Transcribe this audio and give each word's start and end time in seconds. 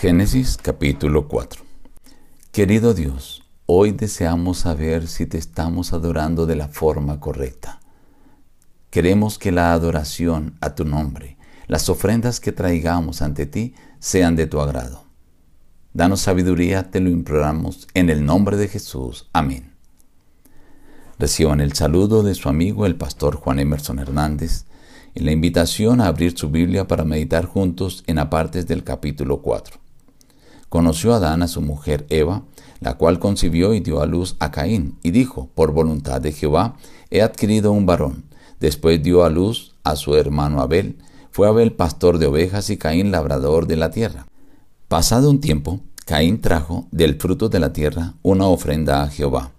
Génesis 0.00 0.58
capítulo 0.62 1.26
4 1.26 1.64
Querido 2.52 2.94
Dios, 2.94 3.42
hoy 3.66 3.90
deseamos 3.90 4.58
saber 4.58 5.08
si 5.08 5.26
te 5.26 5.38
estamos 5.38 5.92
adorando 5.92 6.46
de 6.46 6.54
la 6.54 6.68
forma 6.68 7.18
correcta. 7.18 7.80
Queremos 8.90 9.40
que 9.40 9.50
la 9.50 9.72
adoración 9.72 10.56
a 10.60 10.76
tu 10.76 10.84
nombre, 10.84 11.36
las 11.66 11.88
ofrendas 11.88 12.38
que 12.38 12.52
traigamos 12.52 13.22
ante 13.22 13.46
ti, 13.46 13.74
sean 13.98 14.36
de 14.36 14.46
tu 14.46 14.60
agrado. 14.60 15.02
Danos 15.94 16.20
sabiduría, 16.20 16.92
te 16.92 17.00
lo 17.00 17.10
imploramos, 17.10 17.88
en 17.92 18.08
el 18.08 18.24
nombre 18.24 18.56
de 18.56 18.68
Jesús. 18.68 19.28
Amén. 19.32 19.74
Reciban 21.18 21.60
el 21.60 21.72
saludo 21.72 22.22
de 22.22 22.36
su 22.36 22.48
amigo 22.48 22.86
el 22.86 22.94
pastor 22.94 23.34
Juan 23.34 23.58
Emerson 23.58 23.98
Hernández 23.98 24.64
y 25.16 25.24
la 25.24 25.32
invitación 25.32 26.00
a 26.00 26.06
abrir 26.06 26.38
su 26.38 26.50
Biblia 26.50 26.86
para 26.86 27.04
meditar 27.04 27.46
juntos 27.46 28.04
en 28.06 28.20
apartes 28.20 28.68
del 28.68 28.84
capítulo 28.84 29.42
4 29.42 29.87
conoció 30.68 31.14
Adán 31.14 31.42
a 31.42 31.48
su 31.48 31.60
mujer 31.60 32.06
Eva, 32.10 32.42
la 32.80 32.94
cual 32.94 33.18
concibió 33.18 33.74
y 33.74 33.80
dio 33.80 34.00
a 34.00 34.06
luz 34.06 34.36
a 34.38 34.50
Caín, 34.50 34.98
y 35.02 35.10
dijo, 35.10 35.48
por 35.54 35.72
voluntad 35.72 36.20
de 36.20 36.32
Jehová, 36.32 36.76
he 37.10 37.22
adquirido 37.22 37.72
un 37.72 37.86
varón. 37.86 38.24
Después 38.60 39.02
dio 39.02 39.24
a 39.24 39.30
luz 39.30 39.74
a 39.84 39.96
su 39.96 40.16
hermano 40.16 40.60
Abel. 40.60 40.98
Fue 41.30 41.48
Abel 41.48 41.72
pastor 41.72 42.18
de 42.18 42.26
ovejas 42.26 42.70
y 42.70 42.76
Caín 42.76 43.10
labrador 43.10 43.66
de 43.66 43.76
la 43.76 43.90
tierra. 43.90 44.26
Pasado 44.88 45.30
un 45.30 45.40
tiempo, 45.40 45.80
Caín 46.06 46.40
trajo 46.40 46.86
del 46.90 47.16
fruto 47.16 47.48
de 47.48 47.60
la 47.60 47.72
tierra 47.72 48.14
una 48.22 48.46
ofrenda 48.46 49.02
a 49.02 49.08
Jehová, 49.08 49.52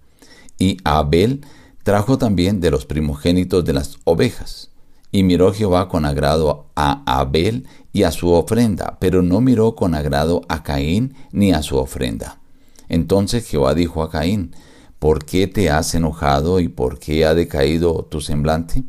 y 0.58 0.78
Abel 0.84 1.42
trajo 1.84 2.18
también 2.18 2.60
de 2.60 2.70
los 2.70 2.86
primogénitos 2.86 3.64
de 3.64 3.72
las 3.72 3.98
ovejas. 4.04 4.69
Y 5.12 5.22
miró 5.22 5.52
Jehová 5.52 5.88
con 5.88 6.04
agrado 6.04 6.66
a 6.76 7.02
Abel 7.06 7.66
y 7.92 8.04
a 8.04 8.12
su 8.12 8.30
ofrenda, 8.32 8.96
pero 9.00 9.22
no 9.22 9.40
miró 9.40 9.74
con 9.74 9.94
agrado 9.94 10.42
a 10.48 10.62
Caín 10.62 11.14
ni 11.32 11.52
a 11.52 11.62
su 11.62 11.76
ofrenda. 11.76 12.38
Entonces 12.88 13.46
Jehová 13.46 13.74
dijo 13.74 14.02
a 14.02 14.10
Caín, 14.10 14.54
¿por 14.98 15.24
qué 15.24 15.46
te 15.46 15.70
has 15.70 15.94
enojado 15.94 16.60
y 16.60 16.68
por 16.68 16.98
qué 16.98 17.24
ha 17.24 17.34
decaído 17.34 18.04
tu 18.04 18.20
semblante? 18.20 18.84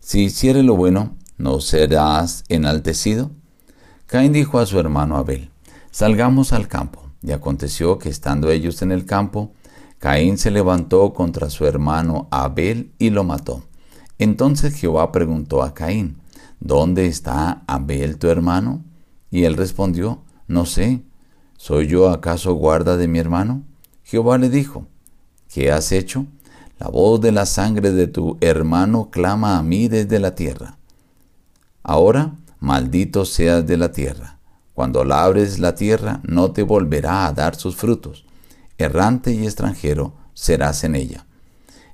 Si 0.00 0.24
hicieres 0.24 0.64
lo 0.64 0.76
bueno, 0.76 1.16
¿no 1.36 1.60
serás 1.60 2.44
enaltecido? 2.48 3.30
Caín 4.06 4.32
dijo 4.32 4.58
a 4.58 4.66
su 4.66 4.78
hermano 4.80 5.16
Abel, 5.16 5.50
salgamos 5.90 6.52
al 6.52 6.66
campo. 6.66 7.00
Y 7.22 7.32
aconteció 7.32 7.98
que 7.98 8.08
estando 8.08 8.50
ellos 8.50 8.80
en 8.82 8.92
el 8.92 9.04
campo, 9.04 9.52
Caín 9.98 10.38
se 10.38 10.50
levantó 10.50 11.12
contra 11.12 11.50
su 11.50 11.66
hermano 11.66 12.28
Abel 12.30 12.92
y 12.98 13.10
lo 13.10 13.24
mató. 13.24 13.62
Entonces 14.20 14.74
Jehová 14.74 15.12
preguntó 15.12 15.62
a 15.62 15.72
Caín, 15.72 16.18
¿Dónde 16.60 17.06
está 17.06 17.62
Abel 17.66 18.18
tu 18.18 18.28
hermano? 18.28 18.84
Y 19.30 19.44
él 19.44 19.56
respondió, 19.56 20.20
No 20.46 20.66
sé, 20.66 21.02
¿soy 21.56 21.86
yo 21.86 22.10
acaso 22.10 22.52
guarda 22.52 22.98
de 22.98 23.08
mi 23.08 23.18
hermano? 23.18 23.62
Jehová 24.04 24.36
le 24.36 24.50
dijo, 24.50 24.86
¿qué 25.48 25.72
has 25.72 25.90
hecho? 25.90 26.26
La 26.78 26.88
voz 26.88 27.22
de 27.22 27.32
la 27.32 27.46
sangre 27.46 27.92
de 27.92 28.08
tu 28.08 28.36
hermano 28.42 29.08
clama 29.10 29.56
a 29.56 29.62
mí 29.62 29.88
desde 29.88 30.18
la 30.18 30.34
tierra. 30.34 30.76
Ahora, 31.82 32.34
maldito 32.58 33.24
seas 33.24 33.66
de 33.66 33.78
la 33.78 33.90
tierra. 33.90 34.38
Cuando 34.74 35.02
labres 35.02 35.58
la 35.58 35.74
tierra, 35.74 36.20
no 36.24 36.50
te 36.50 36.62
volverá 36.62 37.26
a 37.26 37.32
dar 37.32 37.56
sus 37.56 37.74
frutos. 37.74 38.26
Errante 38.76 39.32
y 39.32 39.44
extranjero 39.44 40.12
serás 40.34 40.84
en 40.84 40.94
ella. 40.94 41.24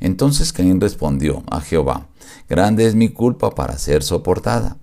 Entonces 0.00 0.52
Caín 0.52 0.80
respondió 0.80 1.44
a 1.48 1.60
Jehová, 1.60 2.08
Grande 2.48 2.86
es 2.86 2.94
mi 2.94 3.08
culpa 3.08 3.50
para 3.50 3.78
ser 3.78 4.02
soportada. 4.02 4.76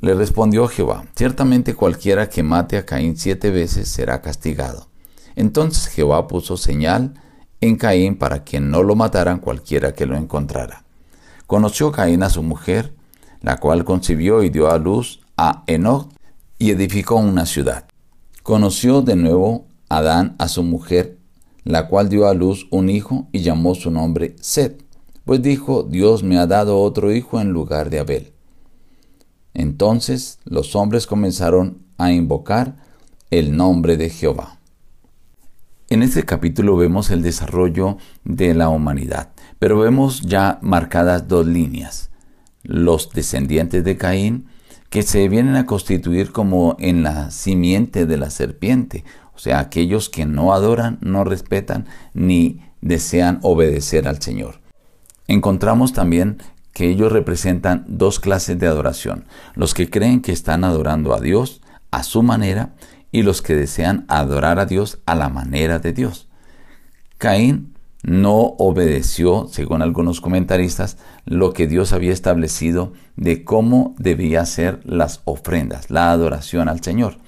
Le 0.00 0.14
respondió 0.14 0.68
Jehová, 0.68 1.04
Ciertamente 1.14 1.74
cualquiera 1.74 2.28
que 2.28 2.42
mate 2.42 2.76
a 2.76 2.86
Caín 2.86 3.16
siete 3.16 3.50
veces 3.50 3.88
será 3.88 4.22
castigado. 4.22 4.88
Entonces 5.36 5.88
Jehová 5.88 6.26
puso 6.26 6.56
señal 6.56 7.14
en 7.60 7.76
Caín 7.76 8.16
para 8.16 8.44
que 8.44 8.60
no 8.60 8.82
lo 8.82 8.94
mataran 8.96 9.38
cualquiera 9.38 9.92
que 9.92 10.06
lo 10.06 10.16
encontrara. 10.16 10.84
Conoció 11.46 11.92
Caín 11.92 12.22
a 12.22 12.30
su 12.30 12.42
mujer, 12.42 12.94
la 13.42 13.58
cual 13.58 13.84
concibió 13.84 14.42
y 14.42 14.50
dio 14.50 14.70
a 14.70 14.78
luz 14.78 15.20
a 15.36 15.64
Enoch 15.66 16.10
y 16.58 16.70
edificó 16.70 17.16
una 17.16 17.46
ciudad. 17.46 17.86
Conoció 18.42 19.02
de 19.02 19.16
nuevo 19.16 19.66
Adán 19.88 20.36
a 20.38 20.48
su 20.48 20.62
mujer 20.62 21.20
la 21.64 21.88
cual 21.88 22.08
dio 22.08 22.26
a 22.26 22.34
luz 22.34 22.66
un 22.70 22.88
hijo 22.88 23.28
y 23.32 23.40
llamó 23.40 23.74
su 23.74 23.90
nombre 23.90 24.36
Set, 24.40 24.84
pues 25.30 25.42
dijo, 25.42 25.84
Dios 25.84 26.24
me 26.24 26.38
ha 26.38 26.48
dado 26.48 26.80
otro 26.80 27.14
hijo 27.14 27.40
en 27.40 27.52
lugar 27.52 27.88
de 27.88 28.00
Abel. 28.00 28.32
Entonces 29.54 30.40
los 30.44 30.74
hombres 30.74 31.06
comenzaron 31.06 31.84
a 31.98 32.10
invocar 32.10 32.74
el 33.30 33.56
nombre 33.56 33.96
de 33.96 34.10
Jehová. 34.10 34.58
En 35.88 36.02
este 36.02 36.24
capítulo 36.24 36.76
vemos 36.76 37.10
el 37.10 37.22
desarrollo 37.22 37.96
de 38.24 38.54
la 38.54 38.70
humanidad, 38.70 39.30
pero 39.60 39.78
vemos 39.78 40.22
ya 40.22 40.58
marcadas 40.62 41.28
dos 41.28 41.46
líneas. 41.46 42.10
Los 42.64 43.10
descendientes 43.10 43.84
de 43.84 43.96
Caín, 43.96 44.48
que 44.88 45.04
se 45.04 45.28
vienen 45.28 45.54
a 45.54 45.64
constituir 45.64 46.32
como 46.32 46.74
en 46.80 47.04
la 47.04 47.30
simiente 47.30 48.04
de 48.04 48.16
la 48.16 48.30
serpiente, 48.30 49.04
o 49.32 49.38
sea, 49.38 49.60
aquellos 49.60 50.08
que 50.08 50.26
no 50.26 50.52
adoran, 50.52 50.98
no 51.00 51.22
respetan 51.22 51.86
ni 52.14 52.62
desean 52.80 53.38
obedecer 53.42 54.08
al 54.08 54.20
Señor. 54.20 54.59
Encontramos 55.30 55.92
también 55.92 56.38
que 56.72 56.88
ellos 56.88 57.12
representan 57.12 57.84
dos 57.86 58.18
clases 58.18 58.58
de 58.58 58.66
adoración, 58.66 59.26
los 59.54 59.74
que 59.74 59.88
creen 59.88 60.22
que 60.22 60.32
están 60.32 60.64
adorando 60.64 61.14
a 61.14 61.20
Dios 61.20 61.60
a 61.92 62.02
su 62.02 62.24
manera 62.24 62.74
y 63.12 63.22
los 63.22 63.40
que 63.40 63.54
desean 63.54 64.06
adorar 64.08 64.58
a 64.58 64.66
Dios 64.66 64.98
a 65.06 65.14
la 65.14 65.28
manera 65.28 65.78
de 65.78 65.92
Dios. 65.92 66.26
Caín 67.16 67.76
no 68.02 68.38
obedeció, 68.58 69.46
según 69.48 69.82
algunos 69.82 70.20
comentaristas, 70.20 70.98
lo 71.26 71.52
que 71.52 71.68
Dios 71.68 71.92
había 71.92 72.12
establecido 72.12 72.92
de 73.14 73.44
cómo 73.44 73.94
debía 73.98 74.44
ser 74.46 74.80
las 74.84 75.20
ofrendas, 75.26 75.90
la 75.90 76.10
adoración 76.10 76.68
al 76.68 76.82
Señor. 76.82 77.18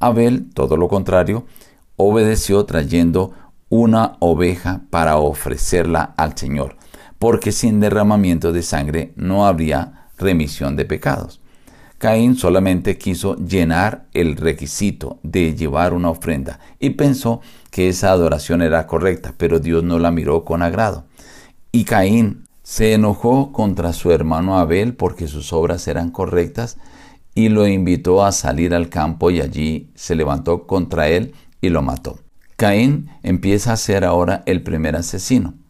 Abel, 0.00 0.50
todo 0.52 0.76
lo 0.76 0.88
contrario, 0.88 1.46
obedeció 1.94 2.64
trayendo 2.64 3.34
una 3.68 4.16
oveja 4.18 4.80
para 4.90 5.16
ofrecerla 5.18 6.12
al 6.16 6.36
Señor, 6.36 6.76
porque 7.22 7.52
sin 7.52 7.78
derramamiento 7.78 8.52
de 8.52 8.64
sangre 8.64 9.12
no 9.14 9.46
habría 9.46 10.08
remisión 10.18 10.74
de 10.74 10.84
pecados. 10.84 11.40
Caín 11.98 12.34
solamente 12.34 12.98
quiso 12.98 13.36
llenar 13.36 14.06
el 14.12 14.34
requisito 14.34 15.20
de 15.22 15.54
llevar 15.54 15.94
una 15.94 16.10
ofrenda 16.10 16.58
y 16.80 16.90
pensó 16.90 17.40
que 17.70 17.88
esa 17.88 18.10
adoración 18.10 18.60
era 18.60 18.88
correcta, 18.88 19.34
pero 19.36 19.60
Dios 19.60 19.84
no 19.84 20.00
la 20.00 20.10
miró 20.10 20.44
con 20.44 20.62
agrado. 20.62 21.04
Y 21.70 21.84
Caín 21.84 22.48
se 22.64 22.92
enojó 22.92 23.52
contra 23.52 23.92
su 23.92 24.10
hermano 24.10 24.58
Abel 24.58 24.96
porque 24.96 25.28
sus 25.28 25.52
obras 25.52 25.86
eran 25.86 26.10
correctas 26.10 26.76
y 27.36 27.50
lo 27.50 27.68
invitó 27.68 28.24
a 28.24 28.32
salir 28.32 28.74
al 28.74 28.88
campo 28.88 29.30
y 29.30 29.40
allí 29.40 29.92
se 29.94 30.16
levantó 30.16 30.66
contra 30.66 31.06
él 31.06 31.34
y 31.60 31.68
lo 31.68 31.82
mató. 31.82 32.18
Caín 32.56 33.10
empieza 33.22 33.72
a 33.72 33.76
ser 33.76 34.04
ahora 34.04 34.42
el 34.44 34.64
primer 34.64 34.96
asesino. 34.96 35.61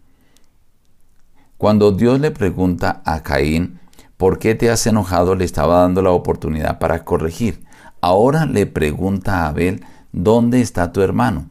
Cuando 1.62 1.92
Dios 1.92 2.18
le 2.18 2.32
pregunta 2.32 3.02
a 3.04 3.22
Caín, 3.22 3.78
¿por 4.16 4.40
qué 4.40 4.56
te 4.56 4.68
has 4.68 4.84
enojado? 4.88 5.36
Le 5.36 5.44
estaba 5.44 5.82
dando 5.82 6.02
la 6.02 6.10
oportunidad 6.10 6.80
para 6.80 7.04
corregir. 7.04 7.62
Ahora 8.00 8.46
le 8.46 8.66
pregunta 8.66 9.44
a 9.44 9.46
Abel, 9.46 9.84
¿dónde 10.10 10.60
está 10.60 10.90
tu 10.90 11.02
hermano? 11.02 11.50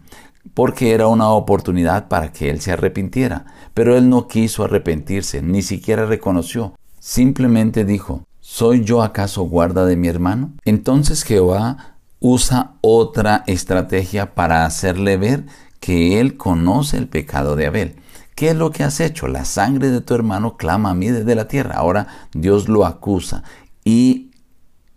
Porque 0.54 0.92
era 0.92 1.08
una 1.08 1.30
oportunidad 1.30 2.10
para 2.10 2.34
que 2.34 2.50
él 2.50 2.60
se 2.60 2.74
arrepintiera. 2.74 3.46
Pero 3.74 3.96
él 3.96 4.10
no 4.10 4.28
quiso 4.28 4.66
arrepentirse, 4.66 5.42
ni 5.42 5.62
siquiera 5.62 6.06
reconoció. 6.06 6.74
Simplemente 7.00 7.86
dijo, 7.86 8.26
¿Soy 8.42 8.84
yo 8.84 9.04
acaso 9.04 9.44
guarda 9.44 9.86
de 9.86 9.96
mi 9.96 10.10
hermano? 10.10 10.52
Entonces 10.66 11.24
Jehová 11.24 11.96
usa 12.20 12.74
otra 12.82 13.46
estrategia 13.48 14.36
para 14.36 14.66
hacerle 14.66 15.16
ver 15.16 15.46
que 15.80 16.20
él 16.20 16.36
conoce 16.36 16.98
el 16.98 17.08
pecado 17.08 17.56
de 17.56 17.68
Abel. 17.68 17.96
¿Qué 18.36 18.50
es 18.50 18.56
lo 18.56 18.72
que 18.72 18.84
has 18.84 19.00
hecho? 19.00 19.28
La 19.28 19.46
sangre 19.46 19.90
de 19.90 20.02
tu 20.02 20.16
hermano 20.16 20.58
clama 20.58 20.92
a 20.92 20.96
mí 20.96 21.10
desde 21.10 21.36
la 21.36 21.48
tierra. 21.48 21.76
Ahora 21.76 22.08
Dios 22.34 22.70
lo 22.70 22.86
acusa 22.86 23.44
y 23.84 24.32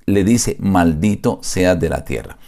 le 0.06 0.24
dice, 0.24 0.56
maldito 0.60 1.40
sea 1.42 1.74
de 1.74 1.88
la 1.88 2.04
tierra. 2.04 2.38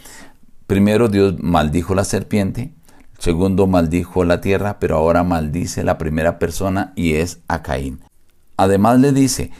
Primero 0.65 1.07
Dios 1.07 1.35
maldijo 1.39 1.95
la 1.95 2.03
serpiente, 2.03 2.73
segundo 3.19 3.67
maldijo 3.67 4.25
la 4.25 4.41
tierra, 4.41 4.79
pero 4.79 4.97
ahora 4.97 5.23
maldice 5.23 5.83
la 5.83 5.97
primera 5.97 6.39
persona 6.39 6.93
y 6.95 7.13
es 7.13 7.39
a 7.47 7.61
Caín. 7.61 8.01
Además 8.57 8.99
le 8.99 9.11
dice, 9.11 9.51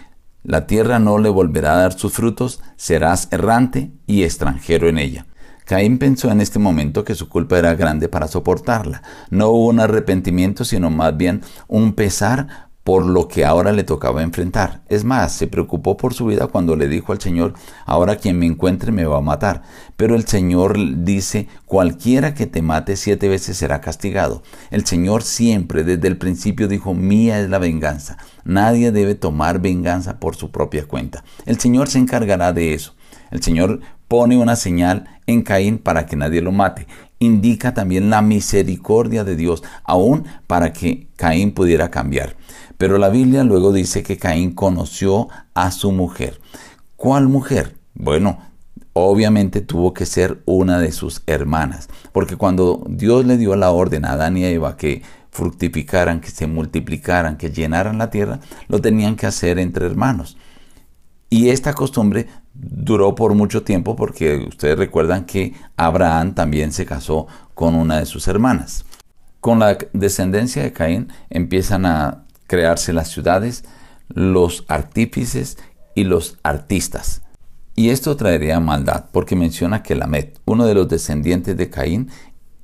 la 0.43 0.65
tierra 0.65 0.99
no 0.99 1.17
le 1.17 1.29
volverá 1.29 1.73
a 1.73 1.81
dar 1.81 1.93
sus 1.93 2.13
frutos, 2.13 2.61
serás 2.77 3.27
errante 3.31 3.91
y 4.07 4.23
extranjero 4.23 4.89
en 4.89 4.97
ella. 4.97 5.26
Caín 5.67 5.97
pensó 5.97 6.31
en 6.31 6.39
este 6.39 6.59
momento 6.59 7.03
que 7.03 7.13
su 7.13 7.27
culpa 7.27 7.59
era 7.59 7.75
grande 7.75 8.07
para 8.07 8.29
soportarla. 8.29 9.03
No 9.29 9.49
hubo 9.49 9.67
un 9.67 9.81
arrepentimiento, 9.81 10.63
sino 10.63 10.89
más 10.89 11.17
bien 11.17 11.41
un 11.67 11.91
pesar 11.91 12.67
por 12.85 13.05
lo 13.05 13.27
que 13.27 13.43
ahora 13.43 13.73
le 13.73 13.83
tocaba 13.83 14.23
enfrentar. 14.23 14.81
Es 14.87 15.03
más, 15.03 15.33
se 15.33 15.47
preocupó 15.47 15.97
por 15.97 16.13
su 16.13 16.27
vida 16.27 16.47
cuando 16.47 16.77
le 16.77 16.87
dijo 16.87 17.11
al 17.11 17.19
Señor, 17.19 17.53
ahora 17.85 18.15
quien 18.15 18.39
me 18.39 18.45
encuentre 18.45 18.93
me 18.93 19.03
va 19.03 19.17
a 19.17 19.21
matar. 19.21 19.63
Pero 19.97 20.15
el 20.15 20.25
Señor 20.25 20.77
dice, 21.03 21.49
cualquiera 21.65 22.33
que 22.33 22.47
te 22.47 22.61
mate 22.61 22.95
siete 22.95 23.27
veces 23.27 23.57
será 23.57 23.81
castigado. 23.81 24.43
El 24.71 24.85
Señor 24.85 25.23
siempre 25.23 25.83
desde 25.83 26.07
el 26.07 26.17
principio 26.17 26.69
dijo, 26.69 26.93
mía 26.93 27.41
es 27.41 27.49
la 27.49 27.59
venganza. 27.59 28.19
Nadie 28.45 28.93
debe 28.93 29.15
tomar 29.15 29.59
venganza 29.59 30.17
por 30.21 30.37
su 30.37 30.51
propia 30.51 30.87
cuenta. 30.87 31.25
El 31.45 31.59
Señor 31.59 31.89
se 31.89 31.99
encargará 31.99 32.53
de 32.53 32.73
eso. 32.73 32.95
El 33.31 33.43
Señor 33.43 33.81
pone 34.07 34.37
una 34.37 34.55
señal 34.55 35.05
en 35.25 35.41
Caín 35.41 35.77
para 35.77 36.05
que 36.05 36.15
nadie 36.15 36.41
lo 36.41 36.51
mate. 36.51 36.87
Indica 37.19 37.73
también 37.73 38.09
la 38.09 38.21
misericordia 38.21 39.23
de 39.23 39.35
Dios, 39.35 39.63
aún 39.83 40.25
para 40.45 40.71
que 40.73 41.07
Caín 41.15 41.51
pudiera 41.51 41.89
cambiar. 41.89 42.35
Pero 42.77 42.97
la 42.97 43.09
Biblia 43.09 43.43
luego 43.43 43.73
dice 43.73 44.03
que 44.03 44.17
Caín 44.17 44.53
conoció 44.53 45.29
a 45.53 45.71
su 45.71 45.91
mujer. 45.91 46.39
¿Cuál 46.95 47.27
mujer? 47.27 47.75
Bueno, 47.95 48.39
obviamente 48.93 49.61
tuvo 49.61 49.93
que 49.93 50.05
ser 50.05 50.41
una 50.45 50.79
de 50.79 50.91
sus 50.91 51.23
hermanas, 51.27 51.89
porque 52.11 52.35
cuando 52.35 52.83
Dios 52.89 53.25
le 53.25 53.37
dio 53.37 53.55
la 53.55 53.71
orden 53.71 54.05
a 54.05 54.13
Adán 54.13 54.37
y 54.37 54.45
Eva 54.45 54.77
que 54.77 55.01
fructificaran, 55.31 56.19
que 56.19 56.31
se 56.31 56.47
multiplicaran, 56.47 57.37
que 57.37 57.51
llenaran 57.51 57.97
la 57.97 58.09
tierra, 58.09 58.39
lo 58.67 58.81
tenían 58.81 59.15
que 59.15 59.27
hacer 59.27 59.59
entre 59.59 59.85
hermanos. 59.85 60.37
Y 61.29 61.49
esta 61.49 61.73
costumbre 61.73 62.27
duró 62.59 63.15
por 63.15 63.35
mucho 63.35 63.63
tiempo 63.63 63.95
porque 63.95 64.37
ustedes 64.47 64.77
recuerdan 64.77 65.25
que 65.25 65.53
Abraham 65.75 66.33
también 66.33 66.71
se 66.71 66.85
casó 66.85 67.27
con 67.53 67.75
una 67.75 67.99
de 67.99 68.05
sus 68.05 68.27
hermanas. 68.27 68.85
Con 69.39 69.59
la 69.59 69.77
descendencia 69.93 70.63
de 70.63 70.73
Caín 70.73 71.09
empiezan 71.29 71.85
a 71.85 72.23
crearse 72.47 72.93
las 72.93 73.09
ciudades, 73.09 73.63
los 74.09 74.65
artífices 74.67 75.57
y 75.95 76.03
los 76.03 76.37
artistas. 76.43 77.21
Y 77.75 77.89
esto 77.89 78.17
traería 78.17 78.59
maldad, 78.59 79.05
porque 79.11 79.35
menciona 79.35 79.83
que 79.83 79.95
Lamet, 79.95 80.39
uno 80.45 80.65
de 80.65 80.73
los 80.73 80.87
descendientes 80.87 81.55
de 81.55 81.69
Caín, 81.69 82.09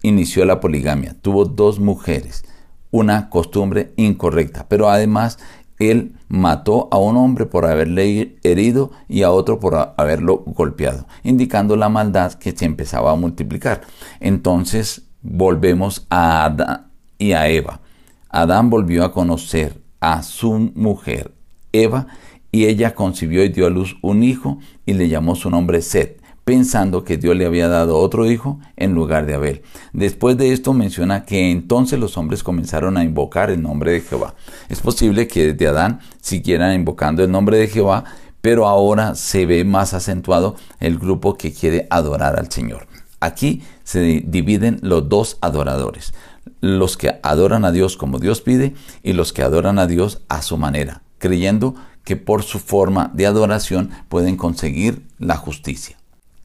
inició 0.02 0.44
la 0.46 0.60
poligamia, 0.60 1.16
tuvo 1.22 1.46
dos 1.46 1.80
mujeres, 1.80 2.44
una 2.90 3.30
costumbre 3.30 3.94
incorrecta, 3.96 4.68
pero 4.68 4.90
además 4.90 5.38
él 5.78 6.14
mató 6.34 6.88
a 6.92 6.98
un 6.98 7.16
hombre 7.16 7.46
por 7.46 7.68
haberle 7.68 8.38
herido 8.42 8.90
y 9.08 9.22
a 9.22 9.30
otro 9.30 9.60
por 9.60 9.94
haberlo 9.96 10.38
golpeado, 10.48 11.06
indicando 11.22 11.76
la 11.76 11.90
maldad 11.90 12.34
que 12.34 12.54
se 12.54 12.66
empezaba 12.66 13.12
a 13.12 13.16
multiplicar. 13.16 13.82
Entonces 14.20 15.04
volvemos 15.22 16.08
a 16.10 16.46
Adán 16.46 16.88
y 17.20 17.34
a 17.34 17.50
Eva. 17.50 17.82
Adán 18.30 18.72
volvió 18.72 19.06
a 19.06 19.12
conocer 19.12 19.80
a 20.00 20.24
su 20.24 20.72
mujer, 20.74 21.36
Eva, 21.72 22.08
y 22.52 22.66
ella 22.66 22.96
concibió 22.96 23.44
y 23.44 23.50
dio 23.50 23.68
a 23.68 23.70
luz 23.70 23.98
un 24.02 24.24
hijo 24.24 24.58
y 24.88 24.94
le 24.94 25.10
llamó 25.10 25.36
su 25.36 25.52
nombre 25.52 25.84
Set, 25.84 26.20
pensando 26.44 27.04
que 27.04 27.18
Dios 27.18 27.36
le 27.36 27.46
había 27.46 27.68
dado 27.68 27.98
otro 27.98 28.30
hijo 28.30 28.60
en 28.76 28.94
lugar 28.94 29.26
de 29.26 29.36
Abel. 29.36 29.62
Después 29.94 30.38
de 30.38 30.54
esto 30.54 30.74
menciona 30.74 31.26
que 31.26 31.52
entonces 31.52 32.00
los 32.00 32.18
hombres 32.18 32.44
comenzaron 32.44 32.98
a 32.98 33.04
invocar 33.04 33.50
el 33.50 33.62
nombre 33.62 33.94
de 33.94 34.02
Jehová. 34.02 34.36
Es 34.70 34.82
posible 34.82 35.28
que 35.28 35.54
desde 35.54 35.68
Adán 35.68 36.00
siguieran 36.22 36.74
invocando 36.74 37.24
el 37.24 37.32
nombre 37.32 37.58
de 37.58 37.68
Jehová, 37.68 38.04
pero 38.42 38.68
ahora 38.68 39.16
se 39.16 39.46
ve 39.46 39.64
más 39.64 39.94
acentuado 39.94 40.56
el 40.80 41.00
grupo 41.00 41.38
que 41.38 41.54
quiere 41.54 41.88
adorar 41.90 42.38
al 42.38 42.52
Señor. 42.52 42.88
Aquí 43.20 43.64
se 43.86 44.02
dividen 44.26 44.80
los 44.82 45.08
dos 45.08 45.38
adoradores 45.40 46.14
los 46.62 46.98
que 46.98 47.20
adoran 47.24 47.66
a 47.66 47.72
Dios 47.72 47.98
como 47.98 48.20
Dios 48.20 48.42
pide 48.42 48.74
y 49.02 49.14
los 49.14 49.34
que 49.34 49.44
adoran 49.44 49.80
a 49.80 49.88
Dios 49.88 50.22
a 50.30 50.42
su 50.42 50.58
manera, 50.58 51.04
creyendo 51.18 51.76
que 52.04 52.16
por 52.16 52.44
su 52.44 52.60
forma 52.60 53.12
de 53.14 53.26
adoración 53.26 53.92
pueden 54.10 54.38
conseguir 54.38 55.06
la 55.20 55.36
justicia. 55.36 55.98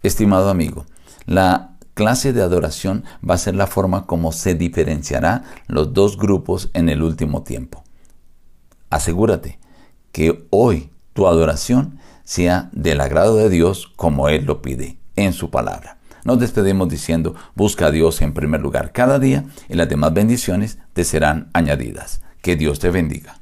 Estimado 0.03 0.49
amigo, 0.49 0.87
la 1.27 1.77
clase 1.95 2.33
de 2.33 2.43
adoración 2.43 3.05
va 3.29 3.35
a 3.35 3.39
ser 3.39 3.57
la 3.57 3.67
forma 3.67 4.07
como 4.07 4.31
se 4.31 4.55
diferenciará 4.55 5.43
los 5.67 5.93
dos 5.93 6.17
grupos 6.17 6.71
en 6.73 6.89
el 6.89 7.03
último 7.03 7.43
tiempo. 7.43 7.83
Asegúrate 8.91 9.59
que 10.13 10.47
hoy 10.51 10.91
tu 11.13 11.27
adoración 11.27 11.99
sea 12.23 12.71
del 12.73 13.01
agrado 13.01 13.37
de 13.37 13.49
Dios 13.49 13.93
como 13.97 14.29
Él 14.29 14.45
lo 14.45 14.63
pide 14.63 14.99
en 15.17 15.33
su 15.33 15.51
palabra. 15.51 15.99
Nos 16.25 16.39
despedimos 16.39 16.89
diciendo, 16.89 17.35
busca 17.55 17.87
a 17.87 17.91
Dios 17.91 18.23
en 18.23 18.35
primer 18.35 18.61
lugar 18.61 18.93
cada 18.93 19.19
día 19.19 19.47
y 19.69 19.75
las 19.75 19.89
demás 19.89 20.15
bendiciones 20.15 20.79
te 20.93 21.05
serán 21.05 21.51
añadidas. 21.53 22.23
Que 22.43 22.55
Dios 22.55 22.79
te 22.79 22.91
bendiga. 22.91 23.38